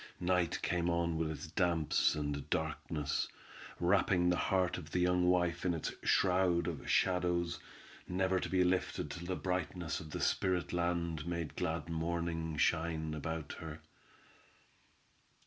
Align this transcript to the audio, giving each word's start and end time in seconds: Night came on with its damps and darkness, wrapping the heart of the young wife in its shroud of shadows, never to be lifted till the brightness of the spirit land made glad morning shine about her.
Night 0.19 0.59
came 0.63 0.89
on 0.89 1.15
with 1.15 1.29
its 1.29 1.45
damps 1.45 2.15
and 2.15 2.49
darkness, 2.49 3.27
wrapping 3.79 4.29
the 4.29 4.35
heart 4.49 4.79
of 4.79 4.89
the 4.89 4.97
young 4.99 5.29
wife 5.29 5.63
in 5.63 5.75
its 5.75 5.93
shroud 6.01 6.65
of 6.65 6.89
shadows, 6.89 7.59
never 8.07 8.39
to 8.39 8.49
be 8.49 8.63
lifted 8.63 9.11
till 9.11 9.27
the 9.27 9.35
brightness 9.35 9.99
of 9.99 10.09
the 10.09 10.19
spirit 10.19 10.73
land 10.73 11.27
made 11.27 11.55
glad 11.55 11.87
morning 11.87 12.57
shine 12.57 13.13
about 13.13 13.53
her. 13.59 13.79